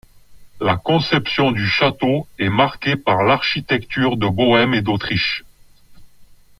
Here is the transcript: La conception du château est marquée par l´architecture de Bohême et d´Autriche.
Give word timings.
La 0.59 0.77
conception 0.77 1.51
du 1.51 1.67
château 1.67 2.25
est 2.39 2.49
marquée 2.49 2.95
par 2.95 3.17
l´architecture 3.17 4.17
de 4.17 4.27
Bohême 4.27 4.73
et 4.73 4.81
d´Autriche. 4.81 5.43